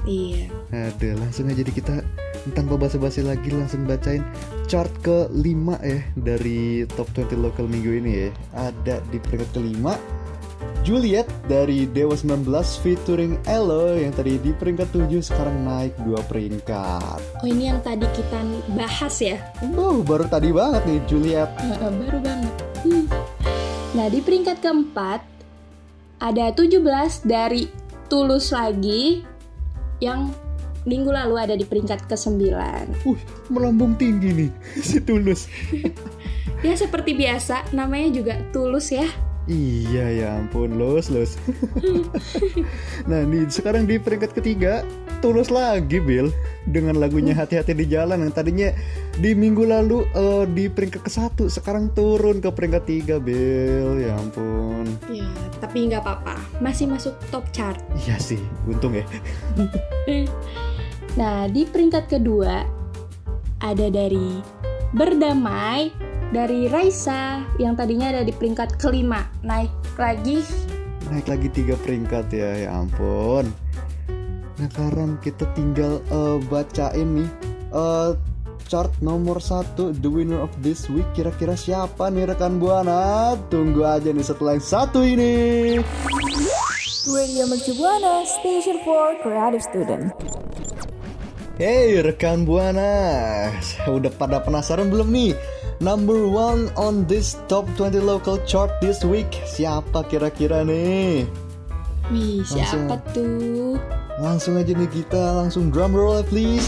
Iya. 0.08 0.50
Ada, 0.74 1.20
langsung 1.22 1.54
aja 1.54 1.62
di 1.62 1.70
kita 1.70 2.02
tanpa 2.56 2.80
basa-basi 2.80 3.22
lagi 3.22 3.52
langsung 3.52 3.84
bacain 3.84 4.24
chart 4.72 4.90
ke 5.04 5.28
5 5.32 5.44
ya 5.84 6.00
dari 6.16 6.88
top 6.96 7.12
20 7.14 7.44
lokal 7.46 7.70
minggu 7.70 7.92
ini 8.04 8.12
ya. 8.26 8.30
Ada 8.58 9.06
di 9.14 9.22
peringkat 9.22 9.50
kelima 9.54 9.94
Juliet 10.88 11.28
dari 11.52 11.84
Dewa 11.84 12.16
19 12.16 12.48
featuring 12.80 13.36
Elo 13.44 13.92
yang 14.00 14.16
tadi 14.16 14.40
di 14.40 14.56
peringkat 14.56 14.96
7 14.96 15.20
sekarang 15.20 15.68
naik 15.68 15.92
dua 16.08 16.24
peringkat. 16.24 17.44
Oh 17.44 17.48
ini 17.52 17.68
yang 17.68 17.84
tadi 17.84 18.08
kita 18.16 18.40
bahas 18.72 19.20
ya. 19.20 19.36
Oh, 19.76 20.00
baru 20.00 20.32
tadi 20.32 20.48
banget 20.56 20.88
nih 20.88 21.04
Juliet. 21.04 21.52
Eh, 21.60 21.76
eh, 21.76 21.92
baru 21.92 22.20
banget. 22.24 22.54
Hmm. 22.88 23.04
Nah 24.00 24.08
di 24.08 24.24
peringkat 24.24 24.64
keempat 24.64 25.20
ada 26.24 26.56
17 26.56 26.80
dari 27.28 27.68
Tulus 28.08 28.56
lagi 28.56 29.28
yang 30.00 30.32
minggu 30.88 31.12
lalu 31.12 31.36
ada 31.36 31.60
di 31.60 31.68
peringkat 31.68 32.08
ke-9. 32.08 32.48
Uh, 33.04 33.20
melambung 33.52 33.92
tinggi 34.00 34.32
nih 34.32 34.52
si 34.88 35.04
Tulus. 35.04 35.52
Ya 36.66 36.74
seperti 36.74 37.14
biasa, 37.14 37.70
namanya 37.70 38.18
juga 38.18 38.34
Tulus 38.50 38.90
ya. 38.90 39.06
Iya 39.48 40.06
ya 40.12 40.28
ampun, 40.44 40.76
los 40.76 41.08
los. 41.08 41.40
nah 43.10 43.24
nih 43.24 43.48
sekarang 43.48 43.88
di 43.88 43.96
peringkat 43.96 44.36
ketiga 44.36 44.84
tulus 45.24 45.48
lagi 45.48 46.04
Bill 46.04 46.36
dengan 46.68 47.00
lagunya 47.00 47.32
hati-hati 47.32 47.72
di 47.72 47.88
jalan 47.88 48.28
yang 48.28 48.36
tadinya 48.36 48.76
di 49.16 49.32
minggu 49.32 49.64
lalu 49.64 50.04
eh, 50.12 50.44
di 50.52 50.68
peringkat 50.68 51.00
ke 51.00 51.12
satu 51.12 51.48
sekarang 51.48 51.96
turun 51.96 52.44
ke 52.44 52.52
peringkat 52.52 52.84
tiga 52.92 53.16
Bill 53.24 54.04
ya 54.04 54.20
ampun. 54.20 54.84
Ya, 55.08 55.32
tapi 55.64 55.88
nggak 55.88 56.04
apa-apa, 56.04 56.36
masih 56.60 56.92
masuk 56.92 57.16
top 57.32 57.48
chart. 57.56 57.80
Iya 58.04 58.20
sih, 58.20 58.42
untung 58.68 59.00
ya. 59.00 59.08
Nah, 61.18 61.50
di 61.50 61.66
peringkat 61.66 62.14
kedua 62.14 62.62
ada 63.58 63.88
dari 63.90 64.38
Berdamai 64.94 65.92
dari 66.32 66.68
Raisa 66.68 67.44
yang 67.56 67.80
tadinya 67.80 68.12
ada 68.12 68.24
di 68.28 68.36
peringkat 68.36 68.76
kelima, 68.76 69.24
naik 69.44 69.72
lagi. 69.96 70.44
Naik 71.08 71.28
lagi 71.32 71.48
tiga 71.56 71.76
peringkat 71.80 72.26
ya, 72.36 72.68
ya 72.68 72.70
ampun. 72.76 73.48
Nah 74.58 74.68
sekarang 74.74 75.22
kita 75.24 75.48
tinggal 75.56 76.04
eh, 76.12 76.38
bacain 76.52 77.24
nih. 77.24 77.30
Eh, 77.72 78.12
chart 78.68 78.92
nomor 79.00 79.40
satu 79.40 79.96
the 79.96 80.10
winner 80.12 80.44
of 80.44 80.52
this 80.60 80.92
week. 80.92 81.08
Kira-kira 81.16 81.56
siapa 81.56 82.12
nih 82.12 82.36
rekan 82.36 82.60
buana? 82.60 83.36
Tunggu 83.48 83.88
aja 83.88 84.12
nih 84.12 84.26
setelah 84.26 84.60
yang 84.60 84.66
satu 84.66 85.00
ini. 85.08 85.34
Radio 87.08 87.48
Mercu 87.48 87.72
Buana, 87.80 88.28
Station 88.28 88.84
for 88.84 89.16
Creative 89.24 89.64
Student. 89.64 90.12
Hey 91.56 91.98
rekan 92.04 92.44
buana. 92.44 93.50
Udah 93.88 94.12
pada 94.14 94.44
penasaran 94.44 94.92
belum 94.92 95.10
nih 95.10 95.32
number 95.80 96.26
one 96.26 96.70
on 96.74 97.06
this 97.06 97.38
top 97.48 97.70
20 97.78 98.02
local 98.02 98.38
chart 98.46 98.72
this 98.82 99.04
week 99.06 99.30
siapa 99.46 100.02
kira-kira 100.08 100.66
nih 100.66 101.26
Wih, 102.08 102.40
Langsung. 102.40 102.64
siapa 102.64 102.96
tuh? 103.12 103.76
Langsung 104.18 104.56
aja 104.56 104.72
nih 104.72 104.88
kita 104.88 105.44
langsung 105.44 105.68
drum 105.68 105.92
roll 105.92 106.24
please. 106.24 106.64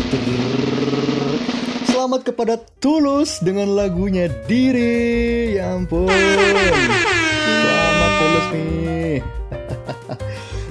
Selamat 1.87 2.27
kepada 2.27 2.59
Tulus 2.83 3.39
dengan 3.39 3.71
lagunya 3.71 4.27
Diri. 4.51 5.55
Ya 5.55 5.79
ampun. 5.79 6.11
Selamat 6.11 8.11
Tulus 8.19 8.47
nih. 8.51 8.67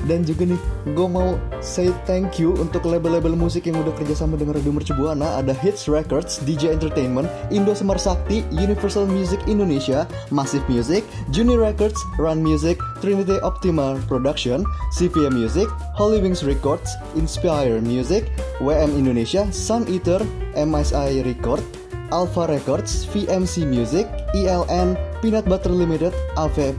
Dan 0.09 0.25
juga 0.25 0.49
nih, 0.49 0.57
gue 0.97 1.05
mau 1.05 1.37
say 1.61 1.92
thank 2.09 2.40
you 2.40 2.57
untuk 2.57 2.88
label-label 2.88 3.37
musik 3.37 3.68
yang 3.68 3.77
udah 3.85 3.92
kerjasama 3.92 4.40
dengan 4.40 4.57
Radio 4.57 4.73
Mercu 4.73 4.97
Buana. 4.97 5.37
Ada 5.37 5.53
Hits 5.53 5.85
Records, 5.85 6.40
DJ 6.49 6.73
Entertainment, 6.73 7.29
Indo 7.53 7.77
Semar 7.77 8.01
Sakti, 8.01 8.40
Universal 8.49 9.05
Music 9.05 9.37
Indonesia, 9.44 10.09
Massive 10.33 10.64
Music, 10.73 11.05
Juni 11.29 11.61
Records, 11.61 12.01
Run 12.16 12.40
Music, 12.40 12.81
Trinity 13.05 13.37
Optimal 13.44 14.01
Production, 14.09 14.64
CPM 14.97 15.37
Music, 15.37 15.68
Holy 15.92 16.25
Wings 16.25 16.40
Records, 16.40 16.88
Inspire 17.12 17.77
Music, 17.85 18.33
WM 18.64 18.97
Indonesia, 18.97 19.44
Sun 19.53 19.85
Eater, 19.92 20.25
MSI 20.57 21.21
Record, 21.21 21.61
Alpha 22.09 22.49
Records, 22.49 23.05
VMC 23.12 23.68
Music, 23.68 24.09
ELN, 24.33 24.97
Peanut 25.21 25.44
Butter 25.44 25.68
Limited, 25.68 26.16
AV 26.40 26.73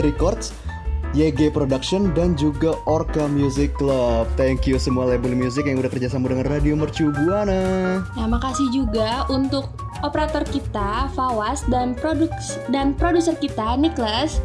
Records, 0.00 0.56
YG 1.14 1.54
Production 1.54 2.10
dan 2.10 2.34
juga 2.34 2.74
Orca 2.90 3.30
Music 3.30 3.70
Club. 3.78 4.26
Thank 4.34 4.66
you 4.66 4.82
semua 4.82 5.06
label 5.06 5.30
musik 5.38 5.70
yang 5.70 5.78
udah 5.78 5.86
kerjasama 5.86 6.26
dengan 6.26 6.50
Radio 6.50 6.74
Mercu 6.74 7.14
Buana. 7.14 8.02
Nah, 8.18 8.26
makasih 8.26 8.66
juga 8.74 9.22
untuk 9.30 9.70
operator 10.02 10.42
kita, 10.42 11.06
Fawas, 11.14 11.62
dan 11.70 11.94
produks 11.94 12.58
dan 12.74 12.98
produser 12.98 13.38
kita, 13.38 13.78
Nicholas. 13.78 14.42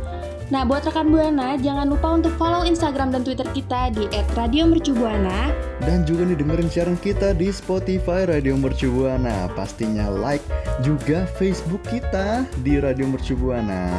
Nah, 0.50 0.66
buat 0.66 0.82
rekan 0.86 1.10
Buana, 1.10 1.58
jangan 1.58 1.90
lupa 1.90 2.22
untuk 2.22 2.34
follow 2.38 2.66
Instagram 2.66 3.14
dan 3.14 3.22
Twitter 3.22 3.46
kita 3.54 3.94
di 3.94 4.06
@radiomercubuana. 4.34 5.54
Dan 5.82 6.06
juga 6.06 6.26
nih 6.26 6.38
dengerin 6.38 6.70
siaran 6.70 6.98
kita 7.02 7.34
di 7.34 7.50
Spotify 7.50 8.30
Radio 8.30 8.54
Mercu 8.58 8.94
Buana. 8.94 9.50
Pastinya 9.58 10.10
like 10.10 10.46
juga 10.86 11.26
Facebook 11.38 11.82
kita 11.90 12.46
di 12.62 12.78
Radio 12.78 13.10
Mercu 13.10 13.34
Buana. 13.38 13.90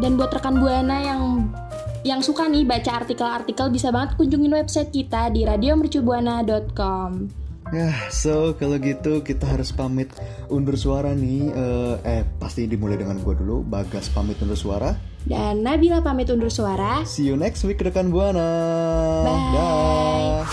Dan 0.00 0.16
buat 0.16 0.32
rekan 0.32 0.60
Buana 0.60 0.96
yang 1.00 1.48
yang 2.00 2.24
suka 2.24 2.48
nih 2.48 2.64
baca 2.64 3.04
artikel-artikel 3.04 3.68
bisa 3.68 3.92
banget 3.92 4.16
kunjungin 4.16 4.52
website 4.56 4.88
kita 4.88 5.28
di 5.28 5.44
radiomercubuana.com. 5.44 7.10
Ya, 7.70 7.94
so 8.10 8.58
kalau 8.58 8.82
gitu 8.82 9.22
kita 9.22 9.46
harus 9.46 9.70
pamit 9.70 10.10
undur 10.50 10.74
suara 10.74 11.14
nih. 11.14 11.54
Eh, 11.54 11.94
eh 12.02 12.22
pasti 12.40 12.66
dimulai 12.66 12.98
dengan 12.98 13.20
gua 13.22 13.36
dulu. 13.36 13.62
Bagas 13.62 14.10
pamit 14.10 14.40
undur 14.42 14.58
suara. 14.58 14.96
Dan 15.22 15.62
Nabila 15.62 16.02
pamit 16.02 16.32
undur 16.32 16.50
suara. 16.50 17.04
See 17.06 17.28
you 17.28 17.38
next 17.38 17.62
week 17.62 17.78
rekan 17.78 18.10
Buana. 18.10 18.48
Bye. 19.22 19.52
Dah. 19.54 20.44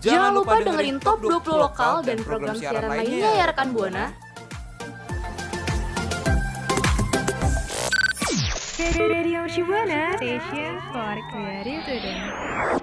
Jangan 0.00 0.30
lupa 0.32 0.60
dengerin 0.60 0.96
Top 1.00 1.20
20 1.24 1.44
Lokal 1.56 1.94
dan 2.04 2.18
program 2.20 2.56
siaran 2.56 2.90
lainnya 2.90 3.30
ya 3.32 3.44
rekan 3.48 3.72
Buana. 3.72 4.29
Radio 8.80 9.46
Shibuana, 9.46 10.16
Station 10.16 10.80
for 10.90 11.20
Creative 11.30 11.82
Student. 11.82 12.79